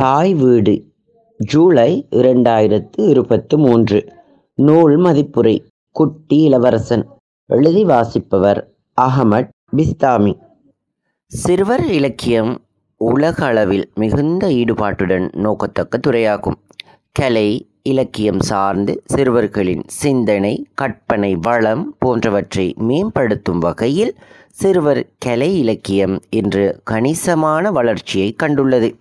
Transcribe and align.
தாய் 0.00 0.34
வீடு 0.34 0.84
ஜூலை 1.36 2.06
இரண்டாயிரத்து 2.10 3.08
இருபத்து 3.08 3.58
மூன்று. 3.58 4.12
நூல் 4.54 4.98
மதிப்புரை 4.98 5.64
குட்டி 5.90 6.42
இளவரசன். 6.42 7.08
எழுதி 7.46 7.84
வாசிப்பவர் 7.84 8.70
அகமட் 9.00 9.48
பிஸ்தாமி. 9.76 10.38
சிறுவர் 11.26 11.84
இலக்கியம் 11.84 12.60
உலக 12.96 13.46
அளவில் 13.46 13.90
மிகுந்த 13.94 14.48
ஈடுபாட்டுடன் 14.48 15.36
நோக்கத்தக்க 15.36 15.98
துறையாகும். 15.98 16.54
கலை 17.12 17.68
இலக்கியம் 17.82 18.40
சார்ந்து 18.40 19.02
சிறுவர்களின் 19.04 19.82
சிந்தனை 19.86 20.66
கற்பனை 20.74 21.34
வளம் 21.34 21.96
போன்றவற்றை 21.98 22.74
மேம்படுத்தும் 22.78 23.58
வகையில் 23.58 24.14
சிறுவர் 24.50 25.06
கலை 25.18 25.58
இலக்கியம் 25.58 26.20
இன்று 26.30 26.80
கணிசமான 26.84 27.70
வளர்ச்சியை 27.70 28.36
கண்டுள்ளது. 28.42 28.94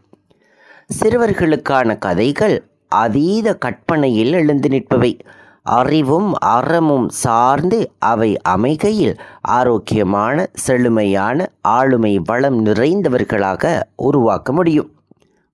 சிறுவர்களுக்கான 0.89 1.97
கதைகள் 1.97 2.55
அதீத 2.87 3.55
கற்பனையில் 3.55 4.33
எழுந்து 4.33 4.69
நிற்பவை. 4.69 5.17
அறிவும் 5.63 6.33
அறமும் 6.33 7.09
சார்ந்து 7.09 7.91
அவை 7.99 8.37
அமைகையில் 8.41 9.15
ஆரோக்கியமான 9.41 10.47
செழுமையான 10.53 11.47
ஆளுமை 11.61 12.21
வளம் 12.25 12.65
நிறைந்தவர்களாக 12.65 13.83
உருவாக்க 13.95 14.51
முடியும். 14.51 14.89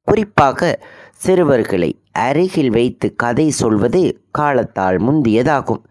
குறிப்பாக 0.03 0.79
சிறுவர்களை 1.15 1.91
அருகில் 2.11 2.69
வைத்து 2.69 3.15
கதை 3.15 3.49
சொல்வது 3.49 4.21
காலத்தால் 4.31 4.97
முந்தியதாகும். 4.97 5.83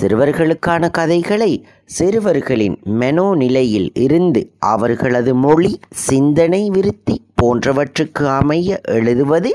சிறுவர்களுக்கான 0.00 0.90
கதைகளை 0.90 1.66
சிறுவர்களின் 1.84 2.76
மெனோ 2.84 3.34
நிலையில் 3.34 3.90
இருந்து 3.94 4.52
அவர்களது 4.58 5.34
மொழி 5.34 5.78
சிந்தனை 5.90 6.70
விருத்தி 6.70 7.16
போன்றவற்றுக்கு 7.44 8.26
அமைய 8.38 8.80
எழுதுவது 8.90 9.50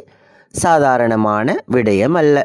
சாதாரணமான 0.56 1.56
விடயம் 1.72 2.18
அல்ல 2.18 2.38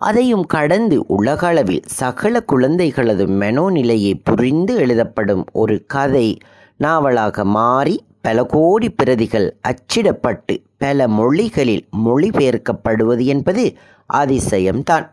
அதையும் 0.00 0.46
கடந்து 0.46 0.96
உலகளவில் 1.06 1.84
சகல 1.86 2.42
குழந்தைகளது 2.52 3.26
மெனோ 3.26 3.70
நிலையை 3.70 4.14
புரிந்து 4.24 4.74
எழுதப்படும் 4.76 5.44
ஒரு 5.52 5.84
கதை 5.86 6.26
நாவலாக 6.76 7.44
மாறி 7.44 7.96
பல 8.22 8.44
கோடி 8.46 8.88
பிரதிகள் 8.90 9.46
அச்சிடப்பட்டு 9.68 10.54
பல 10.78 11.08
மொழிகளில் 11.08 11.84
மொழிபெயர்க்கப்படுவது 12.04 13.24
என்பது 13.24 13.64
அதிசயம்தான். 14.14 15.06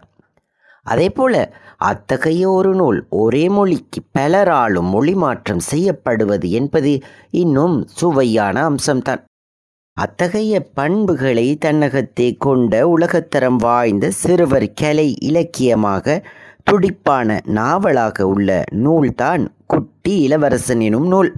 அதே 0.84 1.10
போல 1.10 1.54
அத்தகைய 1.78 2.52
ஒரு 2.52 2.76
நூல் 2.76 3.06
ஒரே 3.10 3.50
மொழிக்கு 3.50 4.02
பலராலும் 4.18 4.90
மொழி 4.90 5.14
மாற்றம் 5.16 5.60
செய்யப்படுவது 5.60 6.52
என்பது 6.52 7.02
இன்னும் 7.30 7.88
சுவையான 7.88 8.70
அம்சம்தான். 8.70 9.22
அத்தகைய 9.98 10.60
பண்புகளை 10.74 11.58
தன்னகத்தே 11.66 12.36
கொண்ட 12.38 12.74
உலகத்தரம் 12.98 13.56
வாய்ந்த 13.56 14.10
சிறுவர் 14.10 14.74
கலை 14.74 15.16
இலக்கியமாக 15.20 16.26
துடிப்பான 16.64 17.40
நாவலாக 17.46 18.28
உள்ள 18.28 18.64
நூல்தான் 18.72 19.44
குட்டி 19.68 20.20
இளவரசன் 20.20 20.80
எனும் 20.80 21.08
நூல். 21.08 21.32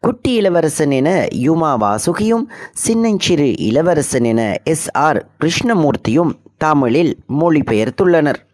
குட்டி 0.00 0.32
இளவரசன் 0.34 0.90
என 0.90 1.26
யுமா 1.34 1.72
வாசுகியும் 1.84 2.44
சின்னஞ்சிறு 2.72 3.58
இளவரசன் 3.58 4.24
என 4.24 4.56
எஸ் 4.64 4.90
ஆர் 4.90 5.26
கிருஷ்ணமூர்த்தியும் 5.40 6.32
தமிழில் 6.56 7.16
மொழிபெயர்த்துள்ளனர். 7.40 8.46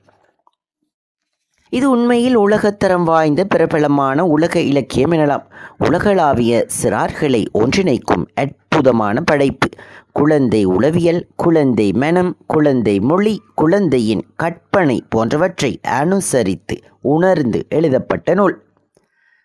இது 1.75 1.91
உண்மையில் 1.91 2.39
உலகத்தரம் 2.39 3.05
வாய்ந்த 3.05 3.45
பிரபலமான 3.45 4.27
உலக 4.27 4.61
இலக்கியம் 4.61 5.13
எனலாம். 5.13 5.45
உலகளாவிய 5.79 6.67
சிறார்களை 6.83 7.45
ஒன்றிணைக்கும் 7.55 8.27
அற்புதமான 8.35 9.21
படைப்பு. 9.21 9.69
குழந்தை 10.13 10.65
உளவியல் 10.65 11.27
குழந்தை 11.37 11.93
மனம் 11.93 12.37
குழந்தை 12.47 13.01
மொழி 13.01 13.43
குழந்தையின் 13.55 14.25
கற்பனை 14.37 15.05
போன்றவற்றை 15.09 15.81
அனுசரித்து 15.83 16.79
உணர்ந்து 17.01 17.67
எழுதப்பட்ட 17.69 18.35
நூல். 18.35 18.63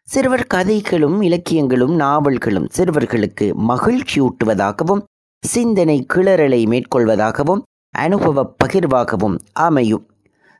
சிறுவர் 0.04 0.48
கதைகளும் 0.48 1.22
இலக்கியங்களும் 1.22 1.96
நாவல்களும் 1.96 2.68
சிறுவர்களுக்கு 2.78 3.54
மகிழ்ச்சியூட்டுவதாகவும் 3.68 5.02
சிந்தனை 5.42 6.06
கிளறலை 6.14 6.66
மேற்கொள்வதாகவும் 6.66 7.62
அனுபவ 7.92 8.56
பகிர்வாகவும் 8.64 9.40
அமையும். 9.54 10.09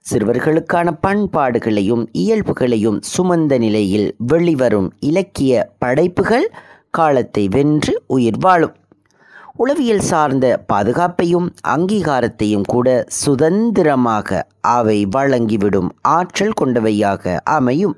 சிறுவர்களுக்கான 0.06 0.88
பண்பாடுகளையும் 1.02 2.04
இயல்புகளையும் 2.14 3.00
சுமந்த 3.18 3.54
நிலையில் 3.58 4.08
வெளிவரும் 4.28 4.90
இலக்கிய 5.00 5.54
படைப்புகள் 5.80 6.48
காலத்தை 6.90 7.44
வென்று 7.48 7.94
உயிர் 8.08 8.38
வாழும். 8.38 8.76
உளவியல் 9.56 10.04
சார்ந்த 10.10 10.46
பாதுகாப்பையும் 10.74 11.48
அங்கீகாரத்தையும் 11.68 12.68
கூட 12.68 12.88
சுதந்திரமாக 13.08 14.48
அவை 14.62 15.00
வழங்கிவிடும் 15.16 15.90
ஆற்றல் 16.02 16.58
கொண்டவையாக 16.62 17.38
அமையும். 17.58 17.98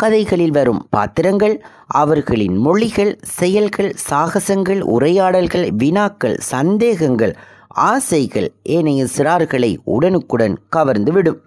கதைகளில் 0.00 0.50
வரும் 0.50 0.80
பாத்திரங்கள் 0.90 1.54
அவர்களின் 1.86 2.56
மொழிகள் 2.56 3.12
செயல்கள் 3.38 3.92
சாகசங்கள் 4.10 4.80
உரையாடல்கள் 4.94 5.68
வினாக்கள் 5.82 6.36
சந்தேகங்கள் 6.50 7.34
ஆசைகள் 7.76 8.52
ஏனைய 8.62 9.06
சிறார்களை 9.16 9.76
உடனுக்குடன் 9.84 10.58
கவர்ந்துவிடும். 10.76 11.38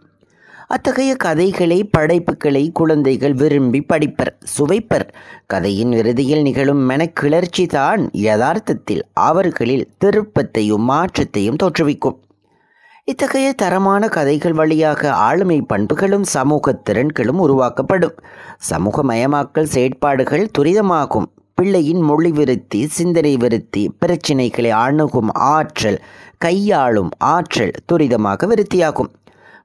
அத்தகைய 0.68 1.16
கதைகளை 1.16 1.84
படைப்புகளை 1.84 2.70
குழந்தைகள் 2.74 3.34
விரும்பி 3.34 3.86
படிப்பர் 3.94 4.34
சுவைப்பர். 4.58 5.08
கதையின் 5.46 5.92
இறுதியில் 5.92 6.42
நிகழும் 6.42 6.90
மனக்கிளர்ச்சி 6.90 7.68
தான் 7.68 8.10
யதார்த்தத்தில் 8.12 9.02
அவர்களில் 9.14 9.90
திருப்பத்தையும் 10.06 10.86
மாற்றத்தையும் 10.92 11.56
தோற்றுவிக்கும். 11.64 12.18
இத்தகைய 13.04 13.54
தரமான 13.54 14.08
கதைகள் 14.08 14.54
வழியாக 14.54 15.14
ஆளுமை 15.14 15.62
பண்புகளும் 15.62 16.24
சமூக 16.24 16.82
திறன்களும் 16.90 17.40
உருவாக்கப்படும். 17.40 18.16
சமூகமயமாக்கல் 18.70 19.72
செயற்பாடுகள் 19.74 20.48
துரிதமாகும். 20.58 21.26
பிள்ளையின் 21.60 22.02
மொழி 22.02 22.32
விருத்தி 22.32 22.88
சிந்தனை 22.88 23.38
விருத்தி 23.38 23.96
பிரச்சினைகளை 24.00 24.70
அணுகும் 24.70 25.32
ஆற்றல் 25.32 25.98
கையாளும் 26.38 27.10
ஆற்றல் 27.18 27.72
துரிதமாக 27.92 28.48
விருத்தியாகும். 28.48 29.10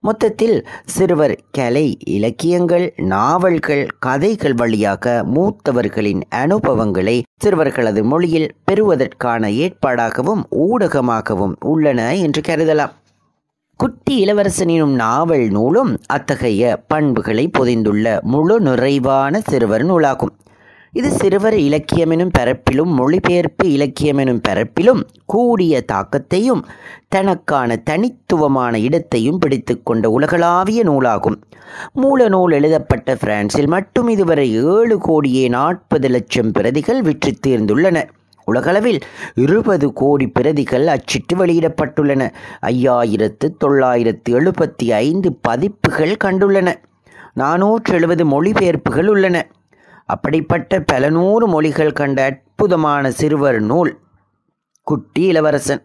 மொத்தத்தில் 0.00 0.66
சிறுவர் 0.84 1.38
கலை 1.50 1.98
இலக்கியங்கள் 2.04 2.94
நாவல்கள் 2.96 3.86
கதைகள் 3.98 4.54
வழியாக 4.54 5.24
மூத்தவர்களின் 5.34 6.22
அனுபவங்களை 6.28 7.22
சிறுவர்களது 7.44 8.02
மொழியில் 8.02 8.52
பெறுவதற்கான 8.64 9.48
ஏற்பாடாகவும் 9.48 10.42
ஊடகமாகவும் 10.50 11.54
உள்ளன 11.60 12.16
என்று 12.16 12.40
கருதலாம். 12.40 12.94
குட்டி 13.76 14.24
இளவரசனினும் 14.24 14.94
நாவல் 14.94 15.48
நூலும் 15.48 15.98
அத்தகைய 16.06 16.84
பண்புகளை 16.88 17.48
பொதிந்துள்ள 17.48 18.20
முழு 18.22 18.60
நிறைவான 18.60 19.40
சிறுவர் 19.40 19.86
நூலாகும். 19.86 20.34
இது 20.94 21.10
சிறுவர் 21.10 21.54
இலக்கியமெனும் 21.54 22.30
பரப்பிலும் 22.38 22.92
மொழிபெயர்ப்பு 22.92 23.68
இலக்கியமெனும் 23.68 24.40
பரப்பிலும் 24.48 25.00
கூடிய 25.24 25.84
தாக்கத்தையும் 25.92 26.62
தனக்கான 27.08 27.76
தனித்துவமான 27.76 28.78
இடத்தையும் 28.78 29.38
பிடித்து 29.38 29.82
கொண்ட 29.82 30.10
உலகளாவிய 30.10 30.84
நூலாகும். 30.84 31.36
மூல 31.92 32.28
நூல் 32.28 32.52
எழுதப்பட்ட 32.52 33.16
பிரான்சில் 33.16 33.66
மட்டும் 33.66 34.08
இதுவரை 34.08 34.54
ஏழு 34.64 34.98
கோடியே 34.98 35.48
நாற்பது 35.48 36.08
லட்சம் 36.08 36.52
பிரதிகள் 36.52 37.02
விற்று 37.02 37.34
தீர்ந்துள்ளன. 37.46 38.08
உலகளவில் 38.44 39.00
இருபது 39.34 39.92
கோடி 39.92 40.26
பிரதிகள் 40.26 40.86
அச்சிட்டு 40.86 41.36
வெளியிடப்பட்டுள்ளன. 41.36 42.32
ஐயாயிரத்து 42.62 43.56
தொள்ளாயிரத்து 43.58 44.40
எழுபத்தி 44.40 44.90
ஐந்து 44.90 45.32
பதிப்புகள் 45.32 46.16
கண்டுள்ளன. 46.24 46.74
நானூற்று 47.36 47.94
எழுபது 47.94 48.24
மொழிபெயர்ப்புகள் 48.24 49.06
உள்ளன. 49.06 49.50
அப்படிப்பட்ட 50.04 50.80
பல 50.80 51.10
நூறு 51.10 51.48
மொழிகள் 51.48 51.92
கண்ட 51.92 52.24
அற்புதமான 52.24 53.10
சிறுவர் 53.10 53.60
நூல் 53.60 53.98
குட்டி 54.82 55.22
இளவரசன். 55.22 55.82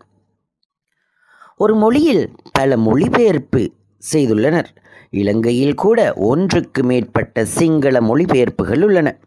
ஒரு 1.58 1.76
மொழியில் 1.76 2.32
பல 2.52 2.78
மொழிபெயர்ப்பு 2.78 3.72
செய்துள்ளனர். 4.14 4.66
இலங்கையில் 5.10 5.74
கூட 5.74 6.14
ஒன்றுக்கு 6.14 6.84
மேற்பட்ட 6.84 7.46
சிங்கள 7.46 8.00
மொழிபெயர்ப்புகள் 8.00 8.82
உள்ளன. 8.82 9.18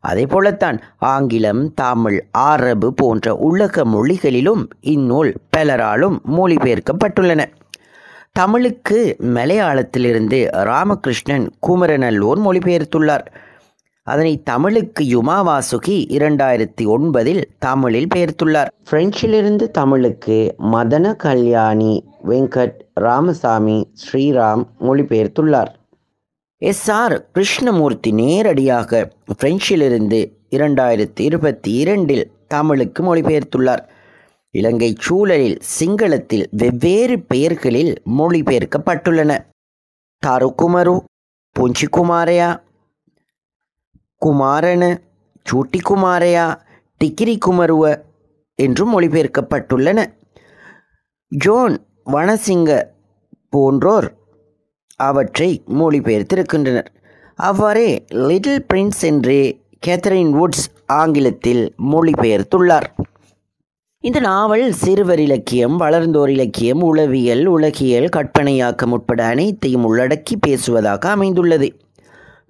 அதே 0.00 0.26
போலத்தான் 0.26 0.80
ஆங்கிலம் 0.98 1.74
தமிழ் 1.74 2.26
அரபு 2.30 2.94
போன்ற 2.94 3.34
உலக 3.34 3.84
மொழிகளிலும் 3.84 4.68
இந்நூல் 4.80 5.34
பலராலும் 5.56 6.20
மொழிபெயர்க்கப்பட்டுள்ளன. 6.26 7.44
தமிழுக்கு 8.32 9.16
மலையாளத்திலிருந்து 9.20 10.48
ராமகிருஷ்ணன் 10.52 11.50
குமரநல்லூர் 11.66 12.38
மொழிபெயர்த்துள்ளார். 12.38 13.26
அதனை 14.06 14.42
தமிழுக்கு 14.42 15.02
யுமா 15.04 15.36
வாசுகி 15.42 15.96
இரண்டாயிரத்தி 16.10 16.84
ஒன்பதில் 16.86 17.42
தமிழில் 17.58 18.08
பெயர்த்துள்ளார். 18.14 18.70
பிரெஞ்சிலிருந்து 18.90 19.70
தமிழுக்கு 19.70 20.56
மதன 20.72 21.16
கல்யாணி 21.16 21.92
வெங்கட் 22.28 22.78
ராமசாமி 23.00 23.78
ஸ்ரீராம் 24.02 24.64
மொழிபெயர்த்துள்ளார் 24.80 25.70
எஸ் 26.62 26.90
ஆர் 26.90 27.14
கிருஷ்ணமூர்த்தி 27.32 28.12
நேரடியாக 28.12 29.12
பிரெஞ்சிலிருந்து 29.38 30.20
இரண்டாயிரத்தி 30.50 31.20
இருபத்தி 31.20 31.70
இரண்டில் 31.74 32.24
தமிழுக்கு 32.48 33.02
மொழிபெயர்த்துள்ளார் 33.02 33.82
இலங்கை 34.54 34.94
சூழலில் 35.00 35.58
சிங்களத்தில் 35.78 36.44
வெவ்வேறு 36.50 37.16
பெயர்களில் 37.22 37.92
மொழிபெயர்க்கப்பட்டுள்ளன 38.18 39.38
தாருகுமரு 40.22 40.96
புஞ்சிகுமாரையா 41.56 42.50
குமாரன 44.24 44.96
சூட்டிக்குமாரையா 45.50 46.54
டிகிரி 46.98 47.38
குமருவ 47.46 48.02
என்றும் 48.54 49.00
மொழிபெயர்க்கப்பட்டுள்ளன. 49.00 50.06
ஜோன் 51.28 51.86
வனசிங்க 52.06 52.82
போன்றோர் 53.50 54.08
அவற்றை 54.96 55.62
மொழிபெயர்த்திருக்கின்றனர். 55.68 56.86
அவ்வாறே 57.34 58.04
லிட்டில் 58.08 58.66
பிரின்ஸ் 58.74 59.00
என்று 59.00 59.58
கேத்தரின் 59.86 60.32
வுட்ஸ் 60.38 60.66
ஆங்கிலத்தில் 60.86 61.74
மொழிபெயர்த்துள்ளார். 61.82 62.88
இந்த 63.98 64.20
நாவல் 64.20 64.72
சிறுவர் 64.72 65.18
இலக்கியம் 65.18 65.80
வளர்ந்தோர் 65.80 66.28
இலக்கியம் 66.28 66.82
உளவியல் 66.82 67.44
உலகியல் 67.46 68.08
கற்பனையாக்கம் 68.16 68.90
உட்பட 68.90 69.24
அனைத்தையும் 69.24 69.84
உள்ளடக்கி 69.84 70.36
பேசுவதாக 70.40 71.10
அமைந்துள்ளது. 71.10 71.76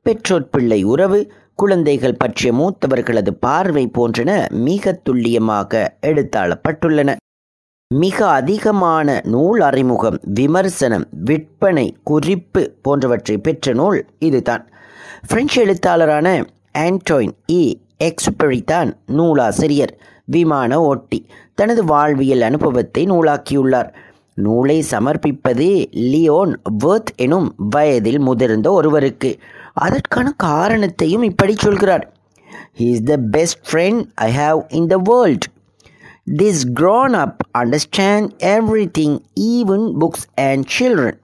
பெற்றோர் 0.02 0.48
பிள்ளை 0.48 0.82
உறவு 0.82 1.32
குழந்தைகள் 1.54 2.16
பற்றிய 2.16 2.52
மூத்தவர்களது 2.52 3.30
பார்வை 3.30 3.90
போன்றன 3.98 4.50
மிக 4.50 4.92
துல்லியமாக 4.92 5.96
எடுத்தாளப்பட்டுள்ளன. 6.02 7.16
மிக 7.94 8.28
அதிகமான 8.28 9.20
நூல் 9.24 9.60
அறிமுகம் 9.60 10.18
விமர்சனம் 10.22 11.06
விற்பனை 11.10 11.96
குறிப்பு 12.02 12.72
போன்றவற்றை 12.82 13.38
பெற்ற 13.38 13.72
நூல் 13.72 14.06
இதுதான். 14.18 14.70
பிரெஞ்சு 15.28 15.60
எழுத்தாளரான 15.62 16.44
ஆண்டோயின் 16.78 17.34
இ. 17.52 17.74
எக்ஸ்பெரி 18.04 18.64
தான் 18.64 18.96
நூலாசிரியர் 19.06 19.98
விமான 20.24 20.80
ஓட்டி 20.80 21.26
தனது 21.54 21.84
வாழ்வியல் 21.84 22.40
அனுபவத்தை 22.40 23.10
நூலாக்கியுள்ளார். 23.10 23.92
நூலை 24.34 24.84
சமர்ப்பிப்பது 24.90 25.86
லியோன் 25.90 26.52
வேர்த் 26.84 27.12
எனும் 27.16 27.54
வயதில் 27.56 28.18
முதிர்ந்த 28.18 28.72
ஒருவருக்கு. 28.72 29.38
அதற்கான 29.85 30.27
காரணத்தையும் 30.49 31.27
இப்படி 31.31 31.55
சொல்கிறார் 31.65 32.05
he 32.79 32.87
is 32.93 33.05
the 33.11 33.17
best 33.35 33.61
friend 33.69 34.03
I 34.27 34.29
have 34.41 34.59
in 34.79 34.89
the 34.93 34.99
world 35.11 35.47
This 36.29 36.65
grown 36.65 37.15
up 37.15 37.41
understand 37.55 38.35
everything, 38.41 39.25
even 39.37 39.97
books 39.97 40.27
and 40.37 40.67
children. 40.67 41.19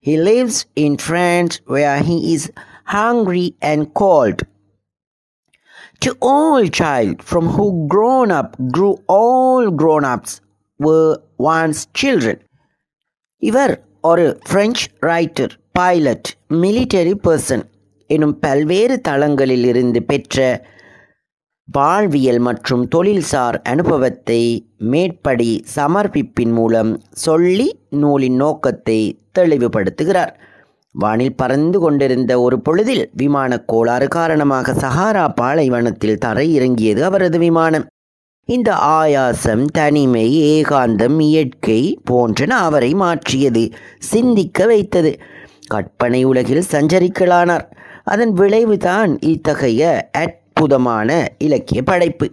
He 0.00 0.16
lives 0.16 0.66
in 0.76 0.98
France 0.98 1.60
where 1.66 2.00
he 2.00 2.32
is 2.32 2.52
hungry 2.86 3.56
and 3.60 3.92
cold. 3.92 4.44
To 6.02 6.16
all 6.22 6.68
child 6.68 7.24
from 7.24 7.48
who 7.48 7.88
grown 7.88 8.30
up 8.30 8.56
grew 8.70 8.94
all 9.08 9.72
grown 9.72 10.04
ups 10.04 10.40
were 10.80 11.18
once 11.38 11.86
children. 11.92 12.36
இவர் 13.42 13.74
ஒரு 14.02 14.26
French 14.50 14.86
writer 15.02 15.52
pilot 15.78 16.28
military 16.62 17.14
person 17.22 17.64
எனும் 18.15 18.35
பல்வேறு 18.39 18.95
தளங்களில் 19.07 19.65
இருந்து 19.71 19.99
பெற்ற 20.03 20.37
வாழ்வியல் 21.67 22.39
மற்றும் 22.39 22.83
தொழில்சார் 22.95 23.57
அனுபவத்தை 23.63 24.41
மேற்படி 24.91 25.51
சமர்ப்பிப்பின் 25.75 26.53
மூலம் 26.57 26.91
சொல்லி 27.25 27.67
நூலின் 28.01 28.37
நோக்கத்தை 28.43 28.99
தெளிவுபடுத்துகிறார். 29.39 30.33
வானில் 30.95 31.37
பறந்து 31.41 31.77
கொண்டிருந்த 31.79 32.31
ஒரு 32.41 32.57
பொழுதில் 32.61 33.03
விமான 33.13 33.59
கோளாறு 33.71 34.07
காரணமாக 34.07 34.73
சஹாரா 34.73 35.25
பாலைவனத்தில் 35.41 36.21
தரை 36.25 36.47
இறங்கியது 36.53 37.01
அவரது 37.09 37.39
விமானம். 37.39 37.85
இந்த 38.49 38.69
ஆயாசம் 38.99 39.65
தனிமை 39.73 40.25
ஏகாந்தம் 40.53 41.19
இயற்கை 41.29 41.81
போன்றன 42.11 42.57
அவரை 42.67 42.91
மாற்றியது 42.93 43.63
சிந்திக்க 44.11 44.65
வைத்தது. 44.65 45.13
கற்பனை 45.67 46.21
உலகில் 46.23 46.69
சஞ்சரிக்கலானார். 46.71 47.67
அதன் 48.03 48.33
விளைவுதான் 48.33 49.19
இத்தகைய 49.21 50.09
அற்புதமான 50.11 51.27
இலக்கிய 51.37 51.81
படைப்பு. 51.81 52.29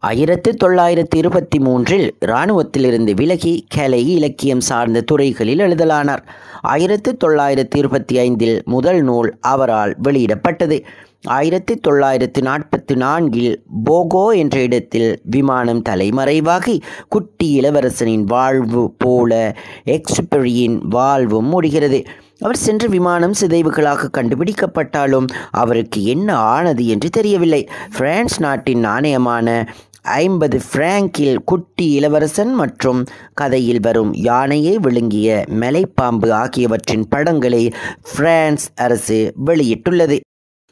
ஆயிரத்து 0.00 0.54
தொள்ளாயிரத்து 0.54 1.18
இருபத்தி 1.18 1.58
மூன்றில் 1.58 2.16
இராணுவத்திலிருந்து 2.24 3.14
விலகி 3.14 3.66
கலை 3.68 4.14
இலக்கியம் 4.14 4.60
சார்ந்த 4.60 5.00
துறைகளில் 5.00 5.58
எழுதலானார். 5.58 6.26
ஆயிரத்து 6.60 7.16
தொள்ளாயிரத்து 7.16 7.78
இருபத்தி 7.78 8.18
ஐந்தில் 8.18 8.62
முதல் 8.64 9.02
நூல் 9.02 9.38
அவரால் 9.40 9.96
வெளியிடப்பட்டது. 10.04 10.84
ஆயிரத்தி 11.24 11.76
தொள்ளாயிரத்து 11.76 12.40
நாற்பத்தி 12.40 12.96
நான்கில் 12.96 13.62
போகோ 13.84 14.36
என்ற 14.36 14.60
இடத்தில் 14.60 15.20
விமானம் 15.22 15.82
தலைமறைவாகி 15.88 16.80
குட்டி 17.08 17.60
இளவரசனின் 17.60 18.24
வாழ்வு 18.24 18.94
போல 18.98 19.56
எக்ஸ்பெரியின் 19.84 20.78
வாழ்வும் 20.88 21.46
முடிகிறது. 21.46 22.04
அவர் 22.40 22.56
சென்ற 22.56 22.86
விமானம் 22.86 23.34
சிதைவுகளாக 23.40 24.08
கண்டுபிடிக்கப்பட்டாலும் 24.12 25.26
அவருக்கு 25.50 26.04
என்ன 26.04 26.36
ஆனது 26.36 26.86
என்று 26.86 27.10
தெரியவில்லை. 27.10 27.68
பிரான்ஸ் 27.96 28.40
நாட்டின் 28.40 28.84
நாணயமான 28.84 29.66
ஐம்பது 30.02 30.60
பிராங்கில் 30.72 31.38
குட்டி 31.44 31.92
இளவரசன் 31.92 32.54
மற்றும் 32.54 33.06
கதையில் 33.34 33.80
வரும் 33.80 34.14
யானையை 34.14 34.78
விழுங்கிய 34.78 35.44
மலைப்பாம்பு 35.48 36.30
ஆகியவற்றின் 36.30 37.08
படங்களை 37.08 37.72
பிரான்ஸ் 38.16 38.70
அரசு 38.74 39.34
வெளியிட்டுள்ளது. 39.46 40.18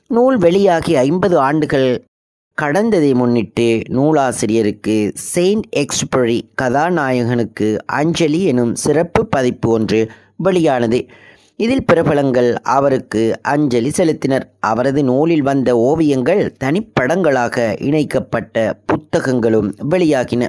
நூல் 0.08 0.36
வெளியாகி 0.36 0.96
ஐம்பது 0.96 1.38
ஆண்டுகள் 1.38 2.04
கடந்ததை 2.62 3.14
முன்னிட்டு 3.14 3.82
நூலாசிரியருக்கு 3.88 5.10
செயின்ட் 5.14 5.66
எக்ஸ்பரி 5.76 6.50
கதாநாயகனுக்கு 6.62 7.78
அஞ்சலி 7.86 8.44
எனும் 8.44 8.74
சிறப்பு 8.74 9.26
பதிப்பு 9.26 9.70
ஒன்று 9.70 10.10
வெளியானது. 10.36 11.08
இதில் 11.56 11.85
பிரபலங்கள் 11.85 12.61
அவருக்கு 12.62 13.38
அஞ்சலி 13.43 13.91
செலுத்தினர். 13.97 14.43
அவரது 14.61 15.05
நூலில் 15.05 15.43
வந்த 15.43 15.76
ஓவியங்கள் 15.76 16.56
தனிப்படங்களாக 16.64 17.82
இணைக்கப்பட்ட 17.82 18.79
புத்தகங்களும் 18.87 19.75
வெளியாகின. 19.91 20.49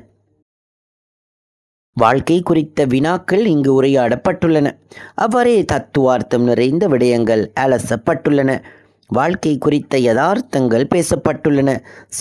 வாழ்க்கை 1.93 2.41
குறித்த 2.41 2.85
வினாக்கள் 2.85 3.45
இங்கு 3.45 3.81
உரையாடப்பட்டுள்ளன. 3.81 4.77
அவ்வாறே 5.15 5.63
தத்துவார்த்தம் 5.63 6.43
நிறைந்த 6.43 6.87
விடயங்கள் 6.87 7.51
அலசப்பட்டுள்ளன. 7.59 8.63
வாழ்க்கை 9.09 9.57
குறித்த 9.57 9.97
யதார்த்தங்கள் 9.97 10.87
பேசப்பட்டுள்ளன. 10.95 11.69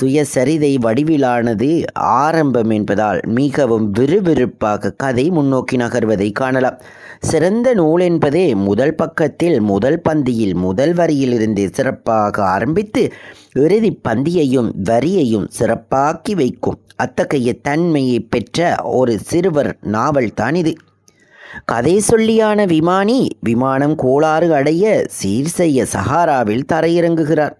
சுயசரிதை 0.00 0.70
வடிவிலானது 0.80 1.84
ஆரம்பம் 1.94 2.70
என்பதால் 2.70 3.20
மிகவும் 3.24 3.92
விறுவிறுப்பாக 3.92 4.92
கதை 4.96 5.30
முன்னோக்கி 5.30 5.76
நகர்வதை 5.76 6.32
காணலாம். 6.32 6.78
சிறந்த 7.20 7.74
நூல் 7.74 8.00
என்பதே 8.00 8.54
முதல் 8.54 8.94
பக்கத்தில் 8.94 9.60
முதல் 9.60 10.00
பந்தியில் 10.08 10.54
முதல் 10.54 10.94
வரியிலிருந்து 10.94 11.70
சிறப்பாக 11.72 12.44
ஆரம்பித்து 12.44 13.12
இறுதி 13.52 14.00
பந்தியையும் 14.08 14.70
வரியையும் 14.84 15.46
சிறப்பாக்கி 15.58 16.34
வைக்கும் 16.34 16.80
அத்தகைய 16.96 17.52
தன்மையை 17.52 18.20
பெற்ற 18.20 18.76
ஒரு 18.82 19.18
சிறுவர் 19.18 19.76
நாவல் 19.80 20.34
தான் 20.34 20.54
இது. 20.54 20.74
கதை 21.64 22.02
சொல்லியான 22.12 22.66
விமானி 22.66 23.28
விமானம் 23.40 23.94
கோளாறு 23.94 24.54
அடைய 24.54 25.04
சீர் 25.08 25.46
செய்ய 25.46 25.86
சஹாராவில் 25.92 26.64
தரையிறங்குகிறார். 26.72 27.52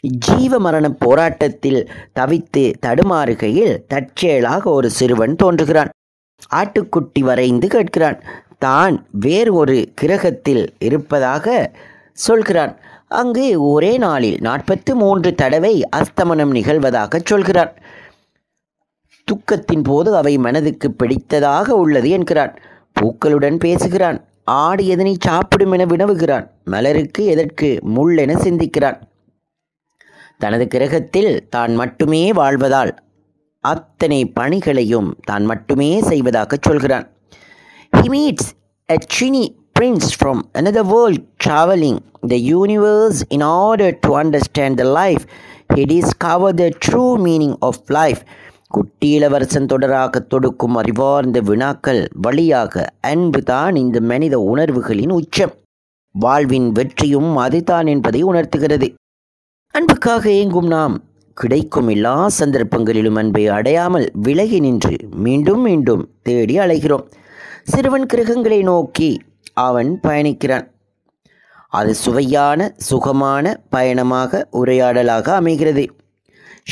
ஜீவ 0.00 0.58
மரண 0.58 0.90
போராட்டத்தில் 0.90 1.90
தவித்து 2.20 2.72
தடுமாறுகையில் 2.86 3.76
தற்செயலாக 3.88 4.70
ஒரு 4.70 4.90
சிறுவன் 4.90 5.36
தோன்றுகிறான். 5.42 5.88
ஆட்டுக்குட்டி 6.54 7.20
வரைந்து 7.20 7.66
கேட்கிறான். 7.66 8.20
தான் 8.58 9.06
வேறு 9.10 9.54
ஒரு 9.54 9.92
கிரகத்தில் 9.94 10.74
இருப்பதாக 10.78 11.72
சொல்கிறான். 12.12 12.78
அங்கு 13.08 13.62
ஒரே 13.70 13.98
நாளில் 13.98 14.38
நாற்பத்து 14.40 14.96
மூன்று 14.96 15.34
தடவை 15.34 15.88
அஸ்தமனம் 15.96 16.54
நிகழ்வதாக 16.54 17.20
சொல்கிறான். 17.24 17.74
துக்கத்தின் 19.32 19.82
போது 19.82 20.16
அவை 20.16 20.38
மனதுக்கு 20.38 20.94
பிடித்ததாக 21.02 21.68
உள்ளது 21.68 22.08
என்கிறான். 22.08 22.58
பூக்களுடன் 22.96 23.56
பேசுகிறான் 23.58 24.18
ஆடு 24.58 24.82
எதனை 24.86 25.14
சாப்பிடும் 25.26 25.72
என 25.72 25.84
வினவுகிறான் 25.86 26.46
மலருக்கு 26.64 27.22
எதற்கு 27.26 27.68
முள் 27.88 28.16
என 28.16 28.34
சிந்திக்கிறான் 28.40 28.98
தனது 30.38 30.64
கிரகத்தில் 30.68 31.32
தான் 31.48 31.72
மட்டுமே 31.74 32.22
வாழ்வதால் 32.32 32.92
அத்தனை 33.64 34.20
பணிகளையும் 34.34 35.10
தான் 35.24 35.44
மட்டுமே 35.44 35.90
செய்வதாக 36.02 36.56
சொல்கிறான் 36.60 37.06
he 37.92 38.08
meets 38.08 38.50
a 38.88 38.98
tiny 39.08 39.44
prince 39.76 40.10
from 40.14 40.40
another 40.52 40.88
world 40.90 41.22
travelling 41.44 42.00
the 42.28 42.36
universe 42.46 43.20
in 43.28 43.46
order 43.60 43.94
to 44.00 44.10
understand 44.20 44.78
the 44.82 44.86
life 44.98 45.24
he 45.74 45.84
discover 45.92 46.54
the 46.54 46.66
true 46.86 47.06
meaning 47.24 47.56
of 47.60 47.80
life 47.90 48.20
குட்டி 48.74 49.08
இளவரசன் 49.16 49.68
தொடராக 49.72 50.20
தொடுக்கும் 50.28 50.74
அறிவார்ந்த 50.74 51.38
வினாக்கள் 51.40 52.00
வழியாக 52.24 52.84
அன்பு 53.00 53.40
தான் 53.42 53.74
இந்த 53.74 53.98
மனித 54.10 54.34
உணர்வுகளின் 54.52 55.12
உச்சம். 55.12 55.52
வாழ்வின் 56.14 56.68
வெற்றியும் 56.72 57.30
அதுதான் 57.36 57.86
என்பதை 57.86 58.20
உணர்த்துகிறது. 58.22 58.88
அன்புக்காக 59.74 60.24
ஏங்கும் 60.30 60.66
நாம் 60.66 60.96
கிடைக்கும் 61.36 61.88
எல்லா 61.88 62.16
சந்தர்ப்பங்களிலும் 62.40 63.14
அன்பை 63.14 63.44
அடையாமல் 63.48 64.06
விலகி 64.26 64.60
நின்று 64.60 64.96
மீண்டும் 65.26 65.60
மீண்டும் 65.60 66.04
தேடி 66.22 66.56
அலைகிறோம். 66.58 67.04
சிறுவன் 67.64 68.06
கிரகங்களை 68.12 68.62
நோக்கி 68.62 69.10
அவன் 69.68 69.90
பயணிக்கிறான். 70.06 70.66
அது 71.68 71.92
சுவையான 71.94 72.72
சுகமான 72.88 73.54
பயணமாக 73.70 74.48
உரையாடலாக 74.52 75.28
அமைகிறது. 75.40 75.84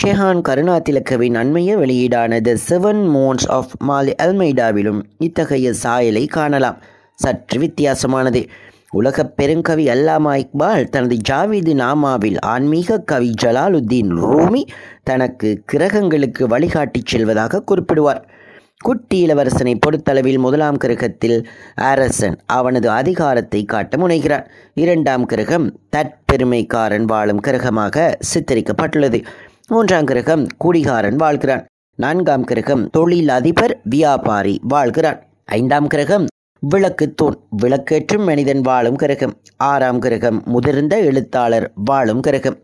ஷெஹான் 0.02 0.40
கருணா 0.40 0.76
திலக்கவின் 0.76 1.34
அண்மைய 1.34 1.76
வெளியீடான 1.76 2.40
த 2.40 2.56
செவன் 2.68 3.08
மோன்ஸ் 3.08 3.48
ஆஃப் 3.48 3.70
மாலி 3.88 4.12
அல்மைடாவிலும் 4.22 5.02
இத்தகைய 5.18 5.72
சாயலை 5.72 6.26
காணலாம். 6.26 6.82
சற்று 7.14 7.60
வித்தியாசமானது. 7.60 8.48
உலகப் 8.90 9.32
பெருங்கவி 9.42 9.86
அல்லாமா 9.88 10.42
இக்பால் 10.42 10.84
தனது 10.84 11.16
ஜாவீது 11.28 11.74
நாமாவில் 11.74 12.36
ஆன்மீக 12.40 12.98
கவி 12.98 13.34
ஜலாலுத்தீன் 13.42 14.08
ரூமி 14.08 14.62
தனக்கு 15.02 15.62
கிரகங்களுக்கு 15.66 16.46
வழிகாட்டிச் 16.46 17.06
செல்வதாக 17.06 17.62
குறிப்பிடுவார். 17.66 18.22
குட்டி 18.78 19.26
இளவரசனை 19.26 19.78
பொறுத்தளவில் 19.78 20.38
முதலாம் 20.38 20.76
கிரகத்தில் 20.76 21.46
அரசன் 21.74 22.38
அவனது 22.46 22.90
அதிகாரத்தை 22.90 23.64
காட்ட 23.64 23.96
முனைகிறான். 23.96 24.46
இரண்டாம் 24.74 25.26
கிரகம் 25.26 25.78
தற்பெருமைக்காரன் 25.96 27.02
வாழும் 27.02 27.40
கிரகமாக 27.40 28.14
சித்தரிக்கப்பட்டுள்ளது. 28.34 29.24
மூன்றாம் 29.68 30.04
கிரகம் 30.04 30.46
குடிகாரன் 30.58 31.16
வாழ்கிறான். 31.16 31.64
நான்காம் 31.96 32.44
கிரகம் 32.44 32.90
தொழில் 32.90 33.28
அதிபர் 33.28 33.80
வியாபாரி 33.84 34.60
வாழ்கிறான். 34.68 35.22
ஐந்தாம் 35.44 35.86
கிரகம் 35.86 36.26
விளக்கு 36.60 37.14
தூண் 37.14 37.36
விளக்கேற்றும் 37.62 38.24
மனிதன் 38.24 38.60
வாழும் 38.60 38.96
கிரகம். 38.96 39.40
ஆறாம் 39.56 39.98
கிரகம் 39.98 40.42
முதிர்ந்த 40.44 41.00
எழுத்தாளர் 41.00 41.72
வாழும் 41.74 42.20
கிரகம். 42.20 42.58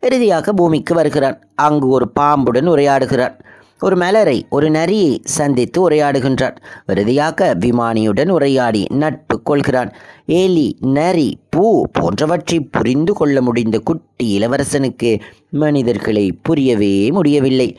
இறுதியாக 0.00 0.52
பூமிக்கு 0.52 0.94
வருகிறான். 0.94 1.40
அங்கு 1.54 1.88
ஒரு 1.88 2.12
பாம்புடன் 2.20 2.68
உரையாடுகிறான். 2.68 3.38
ஒரு 3.80 3.96
மலரை 3.96 4.46
ஒரு 4.50 4.70
நரியை 4.70 5.20
சந்தித்து 5.24 5.90
உரையாடுகின்றான் 5.90 6.56
இறுதியாக 6.86 7.54
விமானியுடன் 7.54 8.28
உரையாடி 8.28 8.86
நட்பு 8.88 9.42
கொள்கிறான். 9.42 9.90
ஏலி 10.26 10.76
நரி 10.80 11.38
பூ 11.50 11.84
போன்றவற்றை 11.92 12.60
புரிந்து 12.60 13.12
கொள்ள 13.12 13.42
முடிந்த 13.42 13.78
குட்டி 13.78 14.38
இளவரசனுக்கு 14.38 15.20
மனிதர்களை 15.50 16.32
புரியவே 16.32 17.10
முடியவில்லை. 17.10 17.78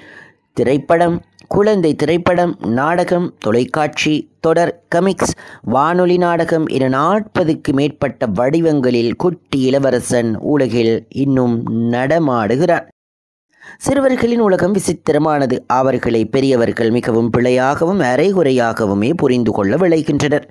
திரைப்படம் 0.53 1.21
குழந்தை 1.47 1.95
திரைப்படம் 1.95 2.57
நாடகம் 2.67 3.35
தொலைக்காட்சி 3.39 4.29
தொடர் 4.39 4.83
கமிக்ஸ் 4.95 5.33
வானொலி 5.61 6.17
நாடகம் 6.17 6.67
என 6.67 6.89
நாற்பதுக்கு 6.89 7.71
மேற்பட்ட 7.71 8.25
வடிவங்களில் 8.25 9.15
குட்டி 9.15 9.61
இளவரசன் 9.61 10.37
உலகில் 10.37 11.05
இன்னும் 11.09 11.55
நடமாடுகிறான். 11.91 12.87
சிறுவர்களின் 13.77 14.39
உலகம் 14.39 14.75
விசித்திரமானது. 14.75 15.57
அவர்களை 15.67 16.25
பெரியவர்கள் 16.25 16.91
மிகவும் 16.91 17.29
பிழையாகவும் 17.37 18.01
அரைகுறையாகவுமே 18.11 19.13
புரிந்து 19.13 19.51
கொள்ள 19.51 19.75
விளைகின்றனர் 19.75 20.47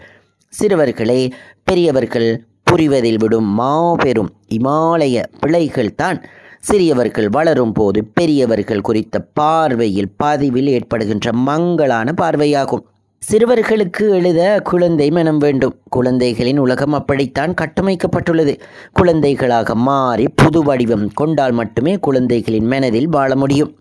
சிறுவர்களை 0.48 1.32
பெரியவர்கள் 1.64 2.44
புரிவதில் 2.70 3.18
விடும் 3.18 3.44
மாபெரும் 3.44 4.30
இமாலய 4.48 5.24
பிழைகள் 5.40 5.94
தான். 5.94 6.24
சிறியவர்கள் 6.60 7.28
வளரும் 7.28 7.72
போது 7.72 8.04
பெரியவர்கள் 8.04 8.80
குறித்த 8.80 9.20
பார்வையில் 9.20 10.12
பதிவில் 10.16 10.66
ஏற்படுகின்ற 10.66 11.32
மங்களான 11.32 12.14
பார்வையாகும். 12.20 12.84
சிறுவர்களுக்கு 13.32 14.08
எழுத 14.10 14.60
குழந்தை 14.64 15.10
மனம் 15.10 15.38
வேண்டும். 15.38 15.78
குழந்தைகளின் 15.90 16.58
உலகம் 16.58 16.92
அப்படித்தான் 16.92 17.54
கட்டமைக்கப்பட்டுள்ளது. 17.60 18.60
குழந்தைகளாக 18.92 19.74
மாறி 19.74 20.28
புது 20.28 20.62
வடிவம் 20.62 21.10
கொண்டால் 21.14 21.52
மட்டுமே 21.52 21.98
குழந்தைகளின் 21.98 22.66
மனதில் 22.66 23.08
வாழ 23.08 23.36
முடியும். 23.36 23.78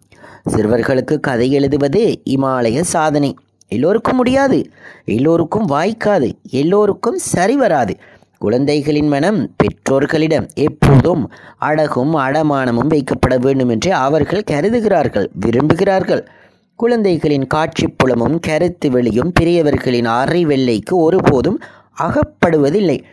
சிறுவர்களுக்கு 0.49 1.19
கதை 1.19 1.51
எழுதுவது 1.51 2.21
இமாலய 2.29 2.81
சாதனை. 2.81 3.35
எல்லோருக்கும் 3.67 4.15
முடியாது. 4.15 4.69
எல்லோருக்கும் 5.05 5.69
வாய்க்காது. 5.69 6.31
எல்லோருக்கும் 6.49 7.17
சரி 7.17 7.55
வராது. 7.55 7.95
குழந்தைகளின் 8.37 9.07
மனம் 9.07 9.53
பெற்றோர்களிடம் 9.55 10.47
எப்போதும் 10.53 11.31
அழகும் 11.57 12.15
அடமானமும் 12.15 12.87
வைக்கப்பட 12.87 13.39
வேண்டும் 13.39 13.69
என்று 13.69 13.93
அவர்கள் 13.93 14.43
கருதுகிறார்கள் 14.51 15.29
விரும்புகிறார்கள். 15.45 16.25
குழந்தைகளின் 16.75 17.47
காட்சி 17.47 17.87
புலமும் 17.87 18.39
கருத்து 18.39 18.91
வெளியும் 18.91 19.31
பெரியவர்களின் 19.39 20.05
அறிவெல்லைக்கு 20.05 20.91
ஒருபோதும் 20.91 21.59
அகப்படுவதில்லை. 22.01 23.03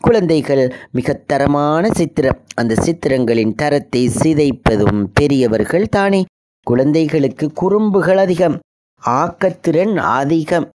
குழந்தைகள் 0.00 0.74
மிக 0.90 1.12
தரமான 1.12 1.88
சித்திரம். 1.92 2.38
அந்த 2.54 2.74
சித்திரங்களின் 2.74 3.54
தரத்தை 3.54 4.10
சிதைப்பதும் 4.22 5.04
பெரியவர்கள் 5.14 5.88
தானே. 5.88 6.24
குழந்தைகளுக்கு 6.62 7.52
குறும்புகள் 7.52 8.16
அதிகம் 8.16 8.60
ஆக்கத்திறன் 9.06 9.96
அதிகம். 9.96 10.68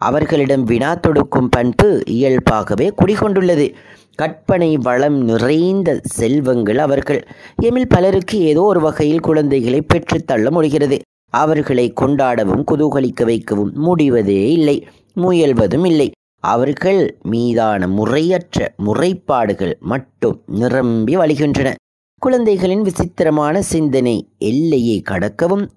அவர்களிடம் 0.00 0.64
வினா 0.64 0.94
தொடுக்கும் 0.94 1.48
பண்பு 1.48 2.02
இயல்பாகவே 2.06 2.92
குடிகொண்டுள்ளது. 3.02 3.74
கற்பனை 4.14 4.76
வளம் 4.76 5.20
நிறைந்த 5.20 6.00
செல்வங்கள் 6.02 6.78
அவர்கள். 6.78 7.22
எமில் 7.62 7.92
பலருக்கு 7.94 8.38
ஏதோ 8.40 8.62
ஒரு 8.62 8.80
வகையில் 8.80 9.20
குழந்தைகளை 9.20 9.82
பெற்றுத்தள்ள 9.82 10.50
முடிகிறது. 10.50 10.98
அவர்களை 11.32 11.92
கொண்டாடவும் 12.00 12.64
குதூகலிக்க 12.70 13.24
வைக்கவும் 13.24 13.72
முடிவதே 13.74 14.52
இல்லை. 14.52 14.86
முயல்வதும் 15.16 15.86
இல்லை. 15.86 16.10
அவர்கள் 16.38 17.18
மீதான 17.22 17.88
முறையற்ற 17.88 18.74
முறைப்பாடுகள் 18.86 19.78
மட்டும் 19.78 20.42
நிரம்பி 20.46 21.16
வழிகின்றன. 21.16 21.74
குழந்தைகளின் 22.18 22.82
விசித்திரமான 22.82 23.62
சிந்தனை 23.62 24.28
எல்லையை 24.38 25.02
கடக்கவும் 25.10 25.68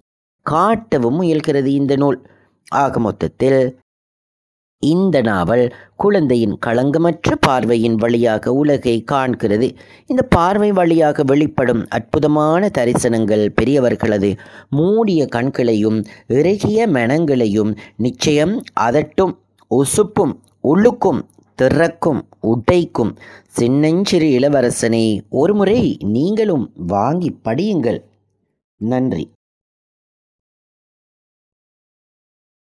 காட்டவும் 0.50 1.18
முயல்கிறது 1.20 1.66
இந்த 1.66 1.96
நூல். 1.96 2.20
ஆக 2.70 3.00
மொத்தத்தில் 3.00 3.80
இந்த 4.94 5.18
நாவல் 5.22 5.66
குழந்தையின் 5.96 6.56
களங்கமற்ற 6.66 7.36
பார்வையின் 7.40 7.96
வழியாக 7.96 8.54
உலகை 8.54 8.96
காண்கிறது. 9.12 9.68
இந்த 10.08 10.24
பார்வை 10.36 10.70
வழியாக 10.72 11.24
வெளிப்படும் 11.24 11.84
அற்புதமான 11.90 12.70
தரிசனங்கள் 12.78 13.46
பெரியவர்களது 13.62 14.32
மூடிய 14.70 15.26
கண்களையும் 15.26 16.00
இறுகிய 16.28 16.88
மனங்களையும் 16.88 17.72
நிச்சயம் 17.98 18.56
அதட்டும் 18.80 19.34
உசுப்பும் 19.70 20.36
உள்ளுக்கும் 20.64 21.22
திறக்கும் 21.56 22.22
உடைக்கும். 22.44 23.14
சின்னஞ்சிறு 23.48 24.30
இளவரசனை 24.40 25.06
ஒருமுறை 25.30 25.80
நீங்களும் 26.16 26.66
வாங்கி 26.88 27.32
படியுங்கள். 27.46 28.02
நன்றி. 28.78 29.26